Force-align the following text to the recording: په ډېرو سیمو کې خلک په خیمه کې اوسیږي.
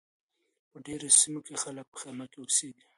په 0.69 0.77
ډېرو 0.85 1.07
سیمو 1.19 1.39
کې 1.47 1.55
خلک 1.63 1.85
په 1.91 1.97
خیمه 2.01 2.25
کې 2.31 2.37
اوسیږي. 2.39 2.85